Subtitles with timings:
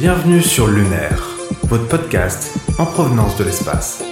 [0.00, 4.02] Bienvenue sur Lunaire, votre podcast en provenance de l'espace.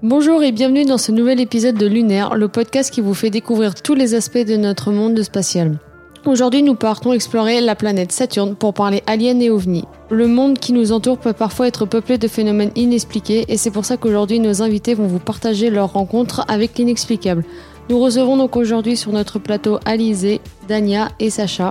[0.00, 3.74] Bonjour et bienvenue dans ce nouvel épisode de Lunaire, le podcast qui vous fait découvrir
[3.74, 5.80] tous les aspects de notre monde spatial.
[6.24, 9.86] Aujourd'hui, nous partons explorer la planète Saturne pour parler aliens et ovnis.
[10.10, 13.84] Le monde qui nous entoure peut parfois être peuplé de phénomènes inexpliqués et c'est pour
[13.84, 17.42] ça qu'aujourd'hui nos invités vont vous partager leurs rencontres avec l'inexplicable.
[17.88, 21.70] Nous recevons donc aujourd'hui sur notre plateau Alizé, Dania et Sacha.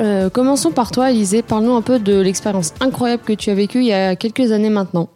[0.00, 3.78] Euh, commençons par toi Alizé, parle-nous un peu de l'expérience incroyable que tu as vécue
[3.78, 5.08] il y a quelques années maintenant.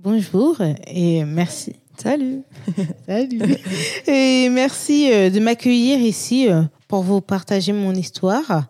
[0.00, 1.76] Bonjour et merci.
[1.98, 2.44] Salut.
[3.06, 3.56] Salut.
[4.06, 8.68] Et merci euh, de m'accueillir ici euh, pour vous partager mon histoire.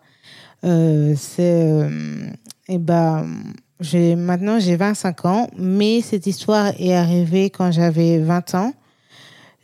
[0.65, 1.89] Euh, c'est
[2.67, 3.25] et ben
[3.79, 8.73] j'ai maintenant j'ai 25 ans, mais cette histoire est arrivée quand j'avais 20 ans.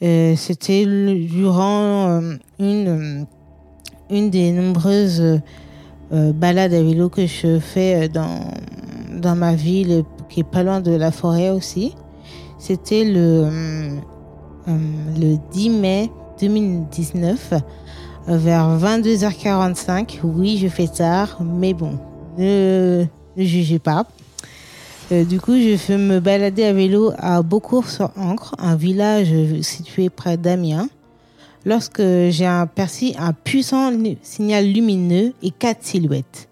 [0.02, 2.22] C'était durant
[2.60, 3.26] une
[4.10, 5.42] une des nombreuses
[6.12, 11.12] balades à vélo que je fais dans ma ville qui est pas loin de la
[11.12, 11.96] forêt aussi.
[12.58, 13.48] C'était le,
[14.68, 14.78] euh,
[15.18, 16.10] le 10 mai
[16.40, 17.54] 2019,
[18.28, 20.20] vers 22h45.
[20.24, 22.00] Oui, je fais tard, mais bon,
[22.38, 23.06] ne
[23.38, 24.06] jugez pas.
[25.12, 29.32] Euh, du coup, je fais me balader à vélo à Beaucourt-sur-Ancre, un village
[29.62, 30.90] situé près d'Amiens,
[31.64, 33.92] lorsque j'ai aperçu un puissant
[34.24, 36.50] signal lumineux et quatre silhouettes.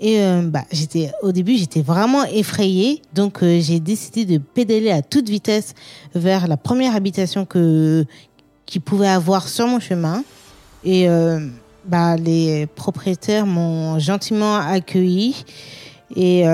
[0.00, 4.90] Et euh, bah, j'étais au début, j'étais vraiment effrayée, donc euh, j'ai décidé de pédaler
[4.90, 5.74] à toute vitesse
[6.14, 8.04] vers la première habitation que
[8.66, 10.24] qui pouvait avoir sur mon chemin.
[10.82, 11.46] Et euh,
[11.84, 15.44] bah, les propriétaires m'ont gentiment accueilli
[16.16, 16.44] et,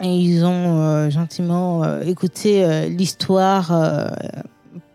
[0.00, 3.72] ils ont gentiment écouté l'histoire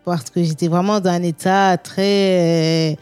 [0.04, 2.96] parce que j'étais vraiment dans un état très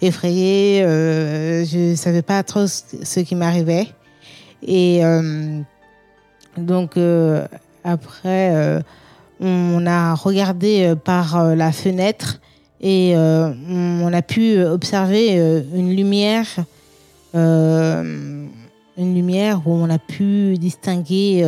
[0.00, 0.82] effrayée.
[0.84, 3.88] Euh, je savais pas trop ce qui m'arrivait.
[4.66, 5.60] Et euh,
[6.56, 7.46] donc euh,
[7.82, 8.80] après, euh,
[9.40, 12.40] on a regardé par la fenêtre
[12.80, 15.34] et on a pu observer
[15.74, 16.46] une lumière,
[18.96, 21.44] une lumière où on a pu distinguer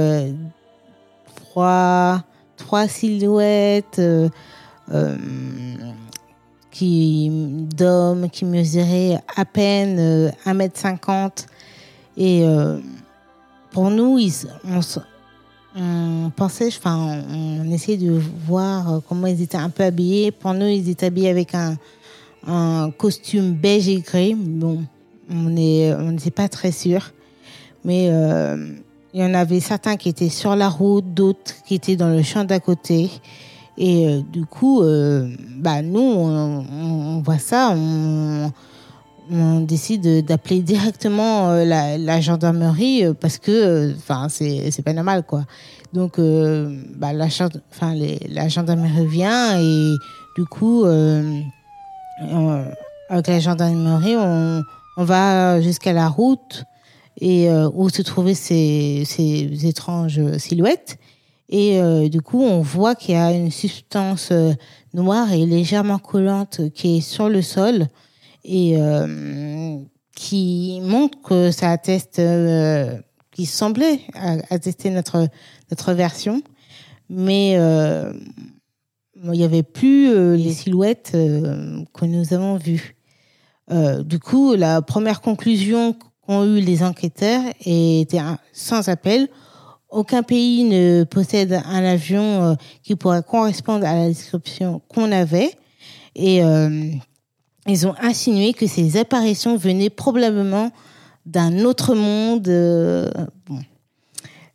[1.52, 2.24] trois,
[2.56, 4.00] trois silhouettes
[6.76, 7.30] qui
[7.74, 11.28] d'hommes qui mesuraient à peine 1m50 euh,
[12.18, 12.78] et euh,
[13.70, 14.18] pour nous
[15.74, 20.32] on, pensait enfin on essayait de voir euh, comment ils étaient un peu habillés.
[20.32, 21.78] Pour nous ils étaient habillés avec un,
[22.98, 24.34] costume beige et gris.
[24.34, 24.84] Bon
[25.30, 27.10] on est on n'était pas très sûr
[27.86, 28.06] mais
[29.14, 32.22] il y en avait certains qui étaient sur la route d'autres qui étaient dans le
[32.22, 33.10] champ d'à côté
[33.78, 38.50] et euh, du coup, euh, bah, nous, on, voit ça, on,
[39.60, 45.44] décide d'appeler directement euh, la, gendarmerie parce que, enfin, c'est pas normal, quoi.
[45.92, 47.28] Donc, bah, la,
[48.28, 49.94] la gendarmerie vient et
[50.36, 50.84] du coup,
[53.08, 54.62] avec la gendarmerie, on,
[54.96, 56.64] on va jusqu'à la route
[57.20, 60.98] et où se trouvaient ces, ces étranges silhouettes.
[61.48, 64.52] Et euh, du coup, on voit qu'il y a une substance euh,
[64.94, 67.86] noire et légèrement collante qui est sur le sol
[68.44, 69.76] et euh,
[70.14, 72.98] qui montre que ça atteste, euh,
[73.30, 74.00] qui semblait
[74.50, 75.28] attester notre
[75.70, 76.42] notre version,
[77.08, 82.96] mais il n'y avait plus les silhouettes que nous avons vues.
[84.04, 85.96] du coup, la première conclusion
[86.26, 88.20] qu'ont eu les enquêteurs était
[88.52, 89.28] sans appel
[89.96, 95.52] aucun pays ne possède un avion euh, qui pourrait correspondre à la description qu'on avait.
[96.14, 96.90] Et euh,
[97.66, 100.70] ils ont insinué que ces apparitions venaient probablement
[101.24, 102.48] d'un autre monde.
[102.48, 103.10] Euh,
[103.46, 103.60] bon.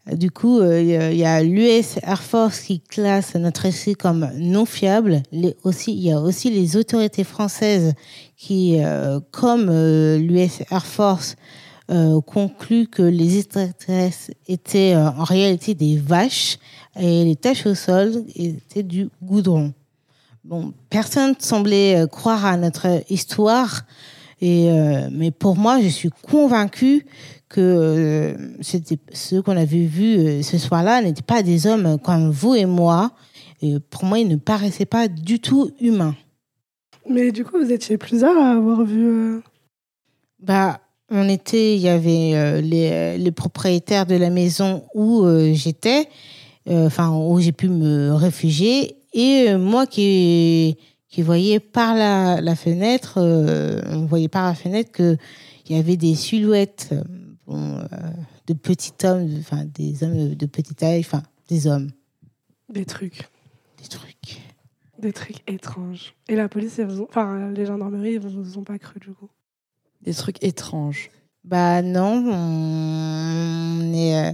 [0.07, 5.22] Du coup, il y a l'US Air Force qui classe notre essai comme non fiable.
[5.31, 5.53] Il
[5.88, 7.94] y a aussi les autorités françaises
[8.35, 8.79] qui,
[9.31, 11.35] comme l'US Air Force,
[11.91, 16.58] euh, conclut que les extraterrestres étaient euh, en réalité des vaches
[16.97, 19.73] et les taches au sol étaient du goudron.
[20.46, 23.81] Bon, personne semblait euh, croire à notre histoire,
[24.41, 27.05] mais pour moi, je suis convaincue
[27.52, 32.66] que c'était ceux qu'on avait vus ce soir-là n'étaient pas des hommes comme vous et
[32.66, 33.12] moi.
[33.62, 36.16] Et pour moi, ils ne paraissaient pas du tout humains.
[37.09, 39.42] Mais du coup, vous étiez plusieurs à avoir vu.
[40.40, 45.53] Bah, on était, il y avait euh, les, les, propriétaires de la maison où euh,
[45.53, 46.08] j'étais,
[46.70, 50.78] euh, enfin où j'ai pu me réfugier, et moi qui
[51.12, 55.18] qui voyait par la, la fenêtre, euh, on voyait par la fenêtre que
[55.70, 57.03] il y avait des silhouettes euh,
[57.47, 57.85] bon, euh,
[58.47, 61.91] de petits hommes, enfin des hommes de petite taille, enfin des hommes,
[62.70, 63.29] Des trucs.
[63.82, 64.41] des trucs.
[64.99, 66.14] Des trucs étranges.
[66.29, 69.29] Et la police, ont- enfin, les gendarmeries, ils vous ont pas cru du coup?
[70.03, 71.09] Des trucs étranges.
[71.43, 74.32] Bah non, on est euh,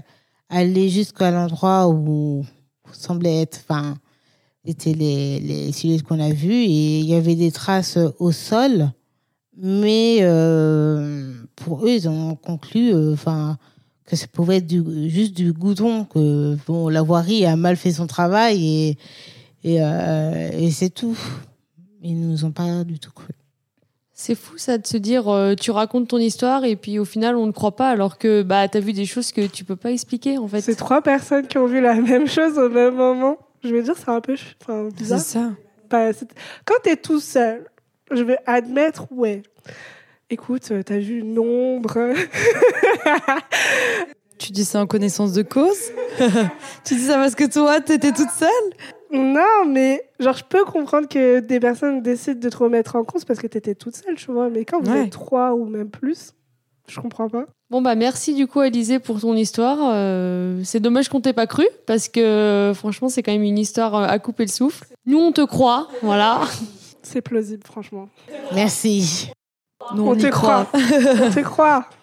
[0.49, 2.45] allé jusqu'à l'endroit où
[2.91, 3.95] semblait être, enfin,
[4.65, 8.91] étaient les, les silhouettes qu'on a vues et il y avait des traces au sol,
[9.61, 13.57] mais euh, pour eux, ils ont conclu, euh, enfin,
[14.05, 17.91] que ça pouvait être du, juste du goudron, que bon, la voirie a mal fait
[17.91, 18.97] son travail et
[19.63, 21.17] et, euh, et c'est tout.
[22.01, 23.33] Ils nous ont pas du tout cru.
[24.13, 27.35] C'est fou ça de se dire euh, tu racontes ton histoire et puis au final
[27.35, 29.91] on ne croit pas alors que bah t'as vu des choses que tu peux pas
[29.91, 30.61] expliquer en fait.
[30.61, 33.37] C'est trois personnes qui ont vu la même chose au même moment.
[33.63, 35.19] Je veux dire, c'est un peu enfin, C'est bizarre.
[35.19, 35.51] ça.
[35.89, 36.29] Bah, c'est-
[36.65, 37.65] Quand t'es tout seul,
[38.11, 39.43] je vais admettre, ouais.
[40.29, 41.97] Écoute, euh, t'as vu une ombre.
[44.37, 45.77] Tu dis ça en connaissance de cause?
[46.85, 48.49] Tu dis ça parce que toi, t'étais toute seule?
[49.11, 53.25] Non, mais genre, je peux comprendre que des personnes décident de te remettre en cause
[53.25, 54.49] parce que t'étais toute seule, tu vois.
[54.49, 55.05] Mais quand vous Ouais.
[55.05, 56.33] êtes trois ou même plus,
[56.87, 57.45] je comprends pas.
[57.69, 59.77] Bon bah merci du coup Alizé pour ton histoire.
[59.93, 63.57] Euh, c'est dommage qu'on t'ait pas cru parce que euh, franchement c'est quand même une
[63.57, 64.85] histoire à couper le souffle.
[65.05, 66.41] Nous on te croit, voilà.
[67.07, 68.09] C'est plausible, franchement.
[68.53, 69.31] Merci.
[69.95, 70.67] Nous, On y te croit.
[70.73, 71.85] On te croit.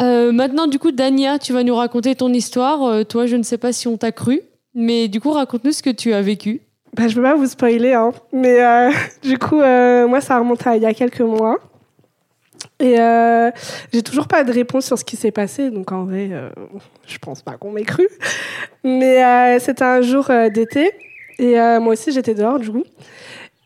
[0.00, 2.82] Euh, maintenant du coup Dania tu vas nous raconter ton histoire.
[2.82, 4.40] Euh, toi je ne sais pas si on t'a cru,
[4.74, 6.62] mais du coup raconte-nous ce que tu as vécu.
[6.94, 8.12] Bah, je peux pas vous spoiler, hein.
[8.32, 8.90] Mais euh,
[9.22, 11.58] du coup, euh, moi, ça remonte à il y a quelques mois.
[12.78, 13.50] Et euh,
[13.92, 15.70] j'ai toujours pas de réponse sur ce qui s'est passé.
[15.70, 16.50] Donc, en vrai, euh,
[17.06, 18.06] je pense pas qu'on m'ait cru.
[18.84, 20.90] Mais euh, c'était un jour euh, d'été.
[21.38, 22.84] Et euh, moi aussi, j'étais dehors, du coup.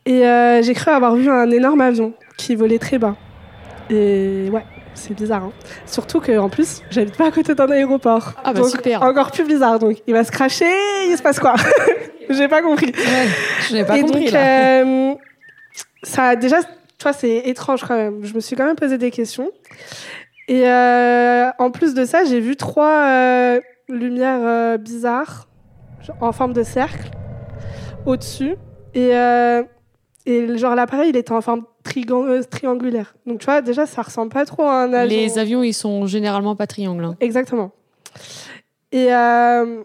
[0.07, 3.17] Et euh, j'ai cru avoir vu un énorme avion qui volait très bas.
[3.91, 4.65] Et ouais,
[4.95, 5.45] c'est bizarre.
[5.45, 5.53] Hein.
[5.85, 8.33] Surtout qu'en plus, j'habite pas à côté d'un aéroport.
[8.45, 9.03] Ah bah Donc, super.
[9.03, 9.79] Encore plus bizarre.
[9.79, 10.65] Donc, il va se cracher,
[11.09, 11.55] il se passe quoi?
[12.31, 12.87] J'ai pas compris.
[12.87, 13.29] Ouais,
[13.69, 14.83] je n'ai pas et compris donc, là.
[14.85, 15.15] euh,
[16.03, 16.69] ça a déjà, tu
[17.03, 18.25] vois, c'est étrange quand même.
[18.25, 19.51] Je me suis quand même posé des questions.
[20.49, 25.49] Et euh, en plus de ça, j'ai vu trois euh, lumières euh, bizarres
[26.21, 27.11] en forme de cercle
[28.07, 28.55] au-dessus.
[28.95, 29.63] Et, euh,
[30.27, 31.63] et genre l'appareil, il était en forme
[31.97, 33.15] euh, triangulaire.
[33.27, 35.17] Donc tu vois, déjà, ça ressemble pas trop à un avion.
[35.17, 37.05] Les avions ils sont généralement pas triangles.
[37.05, 37.17] hein.
[37.21, 37.71] Exactement.
[38.93, 39.83] Et euh,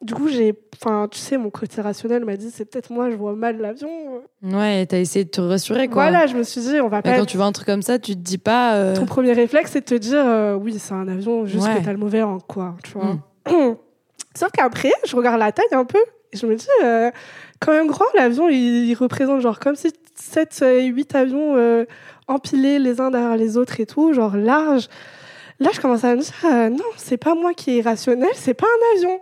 [0.00, 3.16] du coup, j'ai, enfin, tu sais, mon côté rationnel m'a dit, c'est peut-être moi, je
[3.16, 3.88] vois mal l'avion.
[4.42, 6.08] Ouais, t'as essayé de te rassurer quoi.
[6.10, 7.18] Voilà, je me suis dit, on va Mais pas.
[7.18, 8.74] quand tu vois un truc comme ça, tu te dis pas.
[8.76, 11.78] euh, Ton premier réflexe, c'est de te dire, euh, oui, c'est un avion, juste Ouais.
[11.78, 12.74] que t'as le mauvais rang, quoi.
[12.84, 13.14] Tu vois.
[13.46, 13.76] Mm.
[14.34, 15.98] Sauf qu'après, je regarde la taille un peu
[16.32, 17.10] et je me dis, euh,
[17.62, 21.84] quand même grand, l'avion, il, représente genre comme si 7 et 8 avions euh,
[22.26, 24.88] empilés les uns derrière les autres et tout, genre large.
[25.60, 28.54] Là, je commence à me dire, euh, non, c'est pas moi qui est rationnel, c'est
[28.54, 29.20] pas un avion.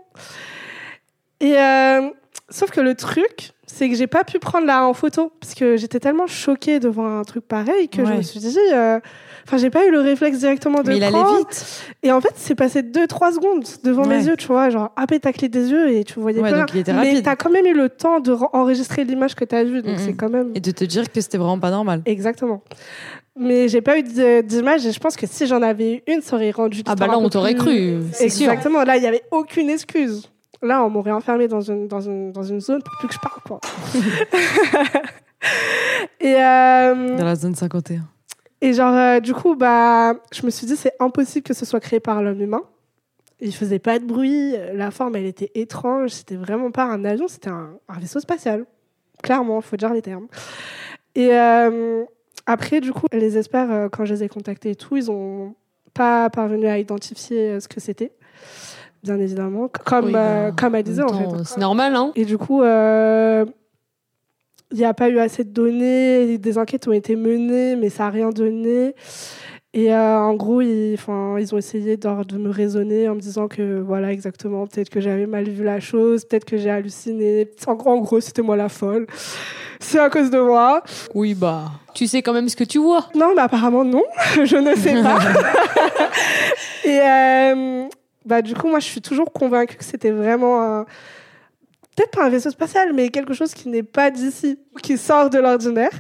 [1.41, 2.09] Et euh,
[2.49, 5.77] sauf que le truc, c'est que j'ai pas pu prendre là en photo parce que
[5.77, 8.99] j'étais tellement choquée devant un truc pareil que je me suis dit, euh,
[9.47, 11.39] enfin, j'ai pas eu le réflexe directement de Mais il allait prendre.
[11.39, 11.83] vite.
[12.03, 14.19] Et en fait, c'est passé 2-3 secondes devant Ouais.
[14.19, 16.59] mes yeux, tu vois, genre peine t'as clé des yeux et tu voyais Ouais, pas.
[16.61, 19.45] donc il était Mais t'as quand même eu le temps de re- enregistrer l'image que
[19.45, 22.03] t'as vue, donc c'est quand même Et de te dire que c'était vraiment pas normal.
[22.07, 22.63] exactement.
[23.39, 24.03] Mais j'ai pas eu
[24.43, 26.83] d'image et je pense que si j'en avais eu une, ça aurait rendu.
[26.87, 28.51] Ah bah là on t'aurait plus- cru, c'est sûr.
[28.51, 28.83] Exactement.
[28.85, 30.29] Là, il y avait aucune excuse.
[30.63, 33.19] Là, on m'aurait enfermé dans une, dans, une, dans une zone pour plus que je
[33.19, 33.61] parle, quoi.
[36.21, 38.03] et, euh, Dans la zone 51.
[38.61, 41.81] et genre, euh, du coup, bah, je me suis dit, c'est impossible que ce soit
[41.81, 42.63] créé par l'homme humain.
[43.41, 47.27] Il faisait pas de bruit, la forme, elle était étrange, c'était vraiment pas un avion,
[47.27, 48.67] c'était un, un vaisseau spatial.
[49.23, 50.27] Clairement, faut dire les termes.
[51.15, 52.05] Et euh,
[52.45, 55.55] après, du coup, les experts, quand je les ai contactés et tout, ils ont
[55.95, 58.13] pas parvenu à identifier ce que c'était,
[59.03, 61.45] bien évidemment, comme, Oui, euh, bah, comme elle disait, en fait.
[61.45, 62.13] C'est normal hein.
[62.17, 63.45] Et du coup, euh,
[64.71, 68.05] il n'y a pas eu assez de données, des enquêtes ont été menées, mais ça
[68.05, 68.95] n'a rien donné.
[69.73, 73.81] Et euh, en gros, ils, ont essayé de, de me raisonner en me disant que,
[73.81, 77.49] voilà, exactement, peut-être que j'avais mal vu la chose, peut-être que j'ai halluciné.
[77.67, 79.07] En gros, en gros c'était moi la folle.
[79.79, 80.83] C'est à cause de moi.
[81.15, 83.07] Oui bah tu sais quand même ce que tu vois.
[83.15, 84.05] Non, mais apparemment, non.
[84.45, 85.19] je ne sais pas.
[86.85, 87.89] Et euh,
[88.25, 90.85] bah, du coup, moi, je suis toujours convaincue que c'était vraiment un...
[91.97, 95.39] Peut-être pas un vaisseau spatial, mais quelque chose qui n'est pas d'ici, qui sort de
[95.39, 95.93] l'ordinaire.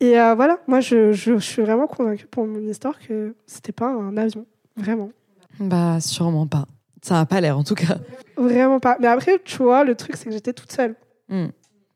[0.00, 3.72] Et euh, voilà, moi, je, je, je suis vraiment convaincue pour mon histoire que c'était
[3.72, 4.46] pas un avion.
[4.76, 5.10] Vraiment.
[5.58, 6.66] Bah, sûrement pas.
[7.02, 7.98] Ça a pas l'air en tout cas.
[8.36, 8.96] Vraiment pas.
[9.00, 10.96] Mais après, tu vois, le truc, c'est que j'étais toute seule.
[11.28, 11.46] Hmm.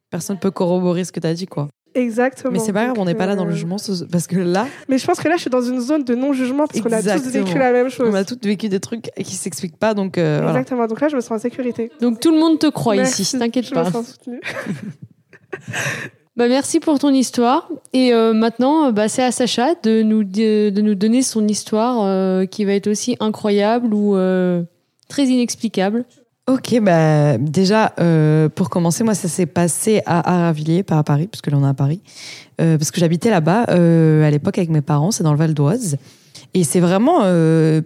[0.09, 1.69] Personne peut corroborer ce que t'as dit, quoi.
[1.95, 2.53] Exactement.
[2.53, 4.27] Mais c'est pas grave, Donc, on n'est pas là dans le euh, jugement, ce- parce
[4.27, 6.81] que là, Mais je pense que là, je suis dans une zone de non-jugement parce
[6.81, 8.09] qu'on a tous vécu la même chose.
[8.11, 10.59] on a tous vécu des trucs qui s'expliquent pas, donc euh, voilà.
[10.61, 10.87] Exactement.
[10.87, 11.91] Donc là, je me sens en sécurité.
[12.01, 13.23] Donc tout le monde te croit Merci.
[13.23, 13.85] ici, t'inquiète Je pas.
[13.85, 14.41] me sens soutenue.
[16.37, 17.69] Bah, merci pour ton histoire.
[17.93, 22.03] Et euh, maintenant, bah, c'est à Sacha de nous, de, de nous donner son histoire
[22.05, 24.63] euh, qui va être aussi incroyable ou euh,
[25.09, 26.05] très inexplicable.
[26.51, 31.29] Ok, bah déjà, euh, pour commencer, moi, ça s'est passé à Aravilliers, pas à Paris,
[31.29, 32.01] parce que là, on est à Paris.
[32.61, 35.55] Euh, parce que j'habitais là-bas euh, à l'époque avec mes parents, c'est dans le Val
[35.55, 35.97] d'Oise.
[36.53, 37.21] Et c'est vraiment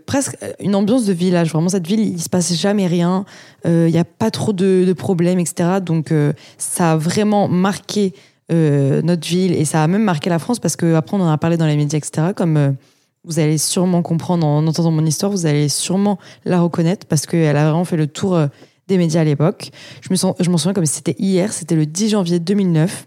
[0.07, 1.51] presque une ambiance de village.
[1.53, 3.27] Vraiment, cette ville, il se passe jamais rien.
[3.67, 5.81] Il n'y a pas trop de, problèmes, etc.
[5.83, 6.15] Donc,
[6.57, 8.15] ça a vraiment marqué
[8.49, 11.37] notre ville et ça a même marqué la France parce que après, on en a
[11.37, 12.29] parlé dans les médias, etc.
[12.35, 12.77] Comme
[13.25, 17.57] vous allez sûrement comprendre en entendant mon histoire, vous allez sûrement la reconnaître parce qu'elle
[17.57, 18.47] a vraiment fait le tour euh,
[18.89, 19.71] des médias à l'époque.
[20.03, 23.07] Je me sens, je m'en souviens comme si c'était hier, c'était le 10 janvier 2009.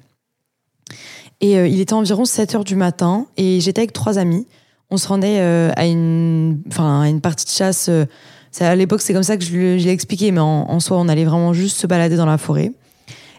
[1.40, 4.48] Et euh, il était environ 7 heures du matin et j'étais avec trois amis.
[4.90, 7.90] On se rendait euh, à, une, enfin, à une partie de chasse.
[8.60, 11.26] à l'époque, c'est comme ça que je l'ai expliqué, mais en, en soi, on allait
[11.26, 12.72] vraiment juste se balader dans la forêt.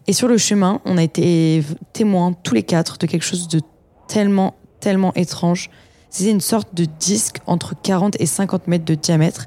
[0.07, 3.61] Et sur le chemin, on a été témoins tous les quatre de quelque chose de
[4.07, 5.71] tellement, tellement étrange.
[6.11, 9.47] C'était une sorte de disque entre 40 et 50 mètres de diamètre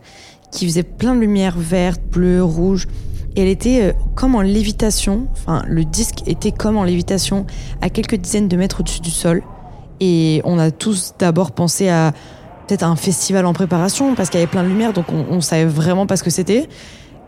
[0.51, 2.87] qui faisait plein de lumière verte, bleue, rouge.
[3.35, 5.27] Et elle était euh, comme en lévitation.
[5.31, 7.45] Enfin, le disque était comme en lévitation
[7.81, 9.41] à quelques dizaines de mètres au-dessus du sol.
[10.01, 12.13] Et on a tous d'abord pensé à
[12.67, 15.65] peut-être un festival en préparation parce qu'il y avait plein de lumière, donc on, savait
[15.65, 16.67] vraiment pas ce que c'était.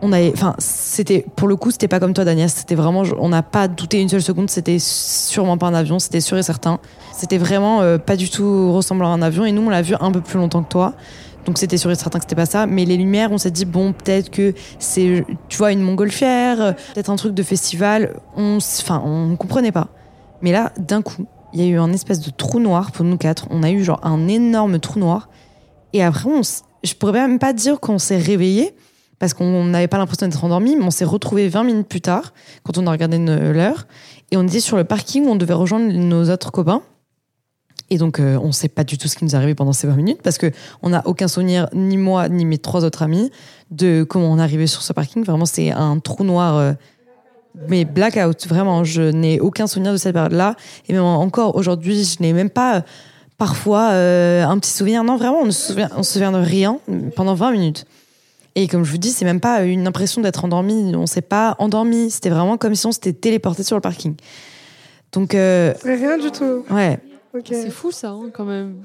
[0.02, 2.50] On avait, enfin, c'était pour le coup, c'était pas comme toi, Daniel.
[2.50, 4.50] C'était vraiment, on n'a pas douté une seule seconde.
[4.50, 6.80] C'était sûrement pas un avion, c'était sûr et certain.
[7.16, 9.44] C'était vraiment euh, pas du tout ressemblant à un avion.
[9.44, 10.94] Et nous, on l'a vu un peu plus longtemps que toi.
[11.46, 12.66] Donc c'était sûr et certain que c'était pas ça.
[12.66, 16.72] Mais les lumières, on s'est dit bon, peut-être que c'est, tu vois, une montgolfière, euh,
[16.94, 18.16] peut-être un truc de festival.
[18.36, 19.88] On, enfin, on comprenait pas.
[20.42, 23.16] Mais là, d'un coup, il y a eu un espèce de trou noir pour nous
[23.16, 23.46] quatre.
[23.50, 25.28] On a eu genre un énorme trou noir.
[25.92, 26.40] Et après, on
[26.82, 28.74] je pourrais même pas dire qu'on s'est réveillé
[29.18, 32.34] parce qu'on n'avait pas l'impression d'être endormi, mais on s'est retrouvé 20 minutes plus tard
[32.62, 33.86] quand on a regardé ne- l'heure
[34.30, 36.82] et on était sur le parking où on devait rejoindre nos autres copains.
[37.90, 39.86] Et donc, euh, on sait pas du tout ce qui nous est arrivé pendant ces
[39.86, 40.50] 20 minutes parce que
[40.82, 43.30] on n'a aucun souvenir, ni moi, ni mes trois autres amis,
[43.70, 45.22] de comment on est arrivé sur ce parking.
[45.24, 46.72] Vraiment, c'est un trou noir, euh,
[47.68, 48.46] mais blackout.
[48.46, 50.56] Vraiment, je n'ai aucun souvenir de cette période-là.
[50.88, 52.80] Et même encore aujourd'hui, je n'ai même pas euh,
[53.36, 55.04] parfois euh, un petit souvenir.
[55.04, 56.78] Non, vraiment, on ne se souvient, on se souvient de rien
[57.16, 57.84] pendant 20 minutes.
[58.54, 60.94] Et comme je vous dis, c'est même pas une impression d'être endormi.
[60.96, 62.10] On s'est pas endormi.
[62.10, 64.14] C'était vraiment comme si on s'était téléporté sur le parking.
[65.12, 66.64] Donc, Rien du tout.
[66.70, 66.98] ouais.
[67.44, 68.82] C'est fou ça, hein, quand même.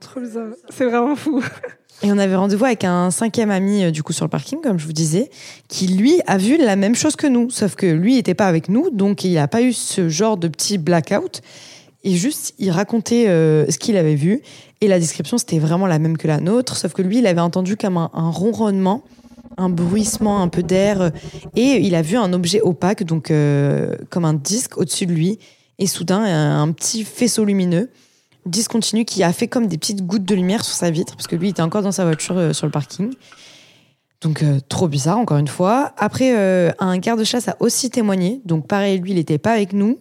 [0.00, 0.48] Trop bizarre.
[0.70, 1.42] C'est vraiment fou.
[2.02, 4.78] Et on avait rendez-vous avec un cinquième ami, euh, du coup, sur le parking, comme
[4.78, 5.30] je vous disais,
[5.66, 7.50] qui, lui, a vu la même chose que nous.
[7.50, 10.46] Sauf que lui n'était pas avec nous, donc il n'a pas eu ce genre de
[10.46, 11.40] petit blackout.
[12.04, 14.42] Et juste, il racontait euh, ce qu'il avait vu.
[14.80, 16.76] Et la description, c'était vraiment la même que la nôtre.
[16.76, 19.02] Sauf que lui, il avait entendu comme un, un ronronnement,
[19.56, 21.00] un bruissement, un peu d'air.
[21.00, 21.10] euh,
[21.56, 25.40] Et il a vu un objet opaque, donc euh, comme un disque au-dessus de lui.
[25.78, 27.90] Et soudain, un, un petit faisceau lumineux
[28.46, 31.36] discontinu qui a fait comme des petites gouttes de lumière sur sa vitre, parce que
[31.36, 33.12] lui il était encore dans sa voiture euh, sur le parking.
[34.20, 35.92] Donc euh, trop bizarre, encore une fois.
[35.96, 38.40] Après, euh, un garde-chasse a aussi témoigné.
[38.44, 39.98] Donc pareil, lui, il n'était pas avec nous.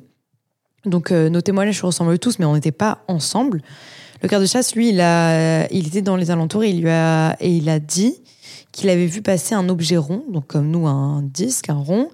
[0.85, 3.61] Donc euh, nos témoignages se ressemblent tous, mais on n'était pas ensemble.
[4.23, 7.55] Le garde-chasse, lui, il, a, il était dans les alentours et il, lui a, et
[7.55, 8.15] il a dit
[8.71, 12.09] qu'il avait vu passer un objet rond, donc comme nous, un disque, un rond,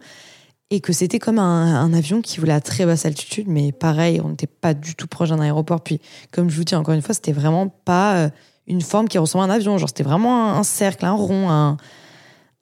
[0.76, 4.20] et que c'était comme un, un avion qui volait à très basse altitude, mais pareil,
[4.24, 5.82] on n'était pas du tout proche d'un aéroport.
[5.82, 6.02] Puis,
[6.32, 8.30] comme je vous dis encore une fois, c'était vraiment pas euh,
[8.66, 9.78] une forme qui ressemblait à un avion.
[9.78, 11.78] Genre, c'était vraiment un, un cercle, un rond, un,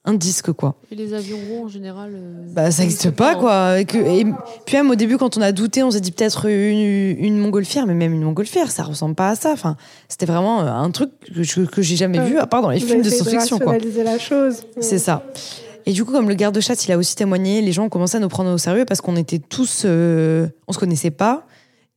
[0.04, 0.76] un disque, quoi.
[0.92, 2.12] Et les avions ronds en général.
[2.14, 3.80] euh, Bah, ça n'existe pas, quoi.
[3.80, 4.26] Et, que, et
[4.66, 7.86] puis même au début, quand on a douté, on s'est dit peut-être une, une montgolfière,
[7.88, 9.52] mais même une montgolfière, ça ressemble pas à ça.
[9.54, 9.78] Enfin,
[10.10, 12.26] c'était vraiment euh, un truc que, je- que j'ai jamais Ouais.
[12.30, 13.74] vu, à part dans les Vous films de science-fiction, quoi.
[13.74, 14.64] rationaliser la chose.
[14.82, 15.24] C'est ça.
[15.86, 18.20] Et du coup, comme le garde-chasse, il a aussi témoigné, les gens ont commencé à
[18.20, 21.46] nous prendre au sérieux parce qu'on était tous, euh, on se connaissait pas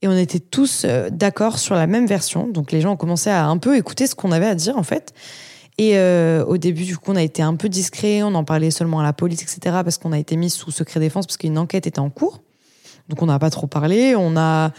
[0.01, 2.47] et on était tous euh, d'accord sur la même version.
[2.47, 4.83] Donc les gens ont commencé à un peu écouter ce qu'on avait à dire en
[4.83, 5.13] fait.
[5.77, 8.71] Et euh, au début, du coup, on a été un peu discret, on en parlait
[8.71, 9.77] seulement à la police, etc.
[9.83, 12.41] Parce qu'on a été mis sous secret défense parce qu'une enquête était en cours.
[13.09, 14.15] Donc on n'a pas trop parlé.
[14.15, 14.71] On a,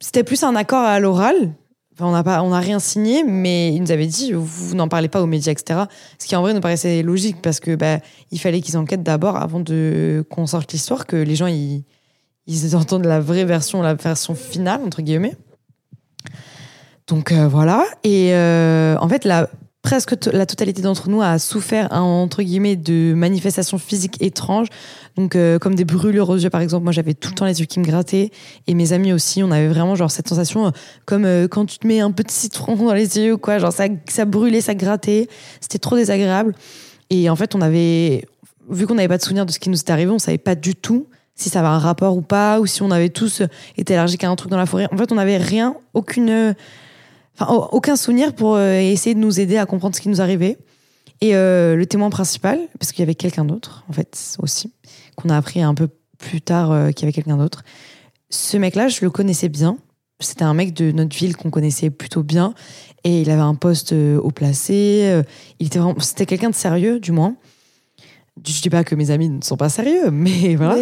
[0.00, 1.52] c'était, plus un accord à l'oral.
[2.00, 5.22] On n'a pas, on rien signé, mais il nous avait dit, vous n'en parlez pas
[5.22, 5.84] aux médias, etc.
[6.18, 8.00] Ce qui en vrai nous paraissait logique parce que bah,
[8.30, 11.84] il fallait qu'ils enquêtent d'abord avant de qu'on sorte l'histoire, que les gens ils,
[12.46, 15.36] ils entendent la vraie version, la version finale entre guillemets.
[17.06, 17.84] Donc euh, voilà.
[18.04, 19.48] Et euh, en fait, la
[19.86, 24.66] presque la totalité d'entre nous a souffert hein, entre guillemets de manifestations physiques étranges.
[25.16, 27.60] Donc euh, comme des brûlures aux yeux par exemple, moi j'avais tout le temps les
[27.60, 28.32] yeux qui me grattaient
[28.66, 30.70] et mes amis aussi, on avait vraiment genre cette sensation euh,
[31.04, 33.60] comme euh, quand tu te mets un peu de citron dans les yeux ou quoi,
[33.60, 35.28] genre ça ça brûlait, ça grattait,
[35.60, 36.56] c'était trop désagréable.
[37.10, 38.26] Et en fait, on avait
[38.68, 40.56] vu qu'on n'avait pas de souvenir de ce qui nous était arrivé, on savait pas
[40.56, 43.40] du tout si ça avait un rapport ou pas ou si on avait tous
[43.76, 44.88] été allergiques à un truc dans la forêt.
[44.90, 46.56] En fait, on n'avait rien, aucune
[47.38, 50.20] enfin au- aucun souvenir pour euh, essayer de nous aider à comprendre ce qui nous
[50.20, 50.58] arrivait.
[51.22, 54.72] Et euh, le témoin principal, parce qu'il y avait quelqu'un d'autre, en fait, aussi,
[55.16, 55.88] qu'on a appris un peu
[56.18, 57.62] plus tard euh, qu'il y avait quelqu'un d'autre.
[58.28, 59.78] Ce mec-là, je le connaissais bien.
[60.20, 62.52] C'était un mec de notre ville qu'on connaissait plutôt bien.
[63.04, 65.22] Et il avait un poste euh, haut placé.
[65.58, 67.36] Il était vraiment, c'était quelqu'un de sérieux, du moins.
[68.46, 70.74] Je dis pas que mes amis ne sont pas sérieux, mais voilà.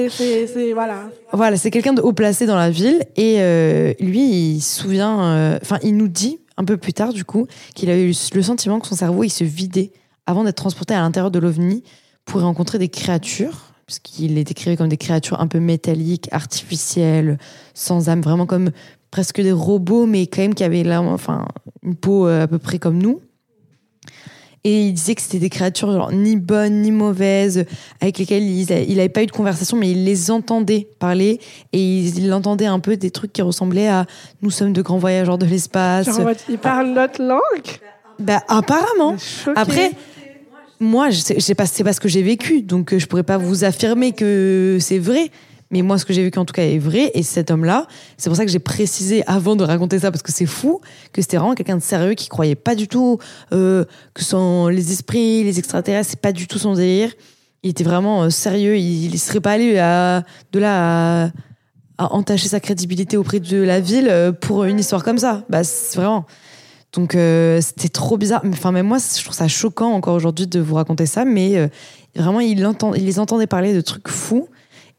[0.56, 1.10] Mais voilà.
[1.32, 5.78] Voilà, c'est quelqu'un de haut placé dans la ville et lui, il se souvient, enfin,
[5.84, 8.86] il nous dit un peu plus tard du coup qu'il avait eu le sentiment que
[8.86, 9.92] son cerveau il se vidait
[10.26, 11.82] avant d'être transporté à l'intérieur de l'ovni
[12.24, 17.38] pour rencontrer des créatures, puisqu'il est décrit comme des créatures un peu métalliques, artificielles,
[17.74, 18.70] sans âme, vraiment comme
[19.10, 21.46] presque des robots, mais quand même qui avaient là, enfin,
[21.82, 23.20] une peau euh, à peu près comme nous.
[24.66, 27.66] Et il disait que c'était des créatures genre, ni bonnes ni mauvaises,
[28.00, 31.38] avec lesquelles il n'avait pas eu de conversation, mais il les entendait parler.
[31.74, 34.06] Et il, il entendait un peu des trucs qui ressemblaient à
[34.40, 36.06] Nous sommes de grands voyageurs de l'espace.
[36.06, 37.40] Genre, en mode, il parle notre langue?
[38.18, 39.16] Bah, apparemment.
[39.54, 39.92] Après,
[40.80, 43.06] moi, je sais, je sais pas, c'est pas ce que j'ai vécu, donc euh, je
[43.06, 45.30] pourrais pas vous affirmer que c'est vrai.
[45.70, 47.10] Mais moi, ce que j'ai vécu en tout cas est vrai.
[47.14, 50.32] Et cet homme-là, c'est pour ça que j'ai précisé avant de raconter ça, parce que
[50.32, 50.80] c'est fou,
[51.12, 53.18] que c'était vraiment quelqu'un de sérieux qui croyait pas du tout
[53.52, 57.12] euh, que son, les esprits, les extraterrestres, c'est pas du tout son délire.
[57.62, 58.76] Il était vraiment euh, sérieux.
[58.76, 61.32] Il, il serait pas allé à, de là
[61.98, 65.44] à, entacher sa crédibilité auprès de la ville euh, pour une histoire comme ça.
[65.48, 66.26] Bah, c'est vraiment.
[66.92, 67.16] Donc
[67.60, 68.42] c'était trop bizarre.
[68.46, 71.68] Enfin, même moi, je trouve ça choquant encore aujourd'hui de vous raconter ça, mais
[72.14, 74.48] vraiment, il les entendait parler de trucs fous.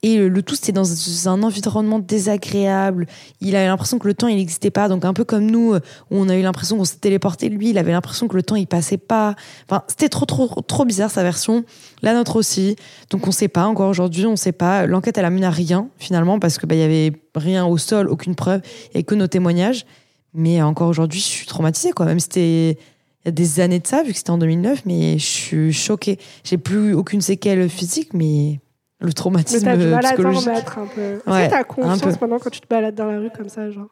[0.06, 0.86] Et le, le tout, c'était dans
[1.28, 3.08] un environnement désagréable.
[3.42, 4.88] Il avait l'impression que le temps, il n'existait pas.
[4.88, 5.80] Donc, un peu comme nous, euh,
[6.12, 8.56] où on a eu l'impression qu'on s'est téléporté, lui, il avait l'impression que le temps,
[8.56, 9.34] il passait pas.
[9.68, 11.66] Enfin, c'était trop, trop, trop bizarre, sa version.
[12.04, 12.76] La nôtre aussi.
[13.10, 13.66] Donc, on sait pas.
[13.66, 14.86] Encore aujourd'hui, on sait pas.
[14.86, 18.36] L'enquête, elle a mené à rien, finalement, parce que bah, avait rien au sol, aucune
[18.36, 18.62] preuve.
[18.94, 19.88] Avait que nos témoignages.
[20.36, 22.06] Mais encore aujourd'hui, je suis traumatisée, quoi.
[22.06, 22.78] Même c'était
[23.24, 25.74] il y a des années de ça, vu que c'était en 2009, mais je suis
[25.74, 26.20] choquée.
[26.44, 28.60] J'ai plus aucune séquelle physique, mais
[29.06, 30.48] le Mais traumatisme t'as du mal à t'en psychologique.
[30.50, 31.02] remettre un peu.
[31.02, 31.82] Est-ce Ouais, que t'as peu.
[32.22, 33.88] maintenant quand tu te balades dans la rue comme ça, genre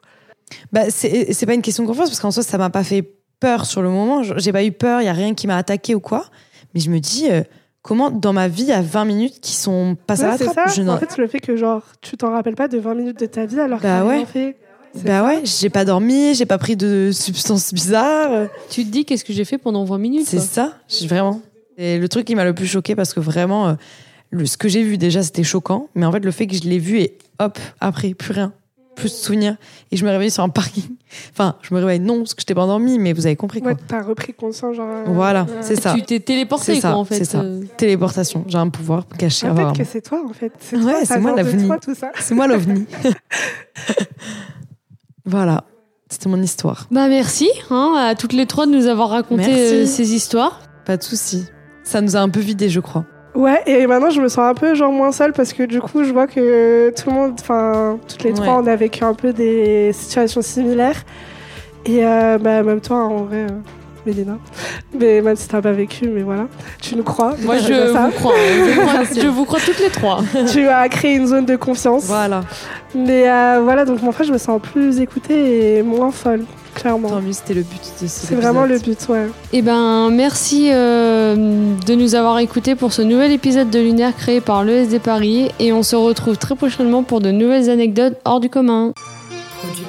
[0.72, 3.02] Bah, c'est c'est pas une question de confiance, parce qu'en soi, ça m'a pas fait
[3.40, 4.22] peur sur le moment.
[4.22, 6.26] J'ai pas eu peur, il y a rien qui m'a attaqué ou quoi.
[6.74, 7.42] Mais je me dis, euh,
[7.82, 10.38] comment dans ma vie, il y a 20 minutes qui sont passées Ouais, à la
[10.38, 10.74] c'est trappe ça.
[10.82, 13.26] Je En fait, le fait que genre tu t'en rappelles pas de 20 minutes de
[13.26, 14.26] ta vie alors Bah que t'as rien ouais.
[14.26, 14.56] fait.
[15.04, 15.24] Bah ça.
[15.26, 18.46] ouais, j'ai pas dormi, j'ai pas pris de substances bizarres.
[18.70, 20.72] Tu te dis qu'est-ce que j'ai fait pendant 20 minutes C'est ça,
[21.06, 21.40] vraiment.
[21.76, 23.74] C'est le truc qui m'a le plus choqué parce que vraiment, euh,
[24.34, 25.88] le, ce que j'ai vu déjà, c'était choquant.
[25.94, 28.52] Mais en fait, le fait que je l'ai vu et hop, après, plus rien,
[28.96, 29.56] plus de souvenirs.
[29.92, 30.84] Et je me réveille sur un parking.
[31.32, 33.60] Enfin, je me réveille non, parce que je t'ai pas endormi, mais vous avez compris
[33.62, 33.70] quoi.
[33.72, 34.88] Ouais, t'as repris conscience, genre.
[34.90, 35.58] euh, Voilà, ouais.
[35.60, 35.94] c'est ça.
[35.94, 37.18] Tu t'es téléporté C'est ça, quoi en fait.
[37.18, 37.38] c'est ça.
[37.40, 37.62] euh.
[37.76, 40.52] Téléportation, j'ai un pouvoir caché Peut-être que c'est toi en fait.
[40.58, 41.66] C'est Ouais, toi, c'est moi, vient de l'avenir.
[41.68, 42.10] toi, tout ça.
[42.18, 42.84] C'est moi l'ovni.
[45.24, 45.64] voilà,
[46.10, 46.86] c'était mon histoire.
[46.90, 49.74] Bah merci hein, à toutes les trois de nous avoir raconté Merci.
[49.74, 50.60] euh, ces histoires.
[50.84, 51.44] Pas de souci.
[51.84, 53.04] Ça nous a un peu vidé, je crois.
[53.34, 56.04] Ouais, et maintenant je me sens un peu genre moins seule parce que du coup
[56.04, 59.32] je vois que tout le monde, enfin toutes les trois, on a vécu un peu
[59.32, 61.02] des situations similaires.
[61.86, 63.48] Et euh, bah, même toi en vrai, euh,
[64.06, 64.38] Mélina.
[64.98, 66.46] Mais même si t'as pas vécu, mais voilà,
[66.80, 67.34] tu nous crois.
[67.42, 68.06] Moi je ça.
[68.06, 68.64] vous crois, hein.
[68.72, 70.20] je, crois- je vous crois toutes les trois.
[70.52, 72.04] tu as créé une zone de confiance.
[72.04, 72.42] Voilà,
[72.94, 76.44] Mais euh, voilà, donc mon frère, je me sens plus écoutée et moins folle,
[76.84, 77.08] clairement.
[77.08, 79.26] tant mieux, c'était le but de ce C'est vraiment le but, ouais.
[79.52, 81.34] Eh ben merci euh,
[81.86, 85.72] de nous avoir écoutés pour ce nouvel épisode de Lunaire créé par l'ESD Paris et
[85.72, 88.92] on se retrouve très prochainement pour de nouvelles anecdotes hors du commun.
[89.62, 89.84] Produit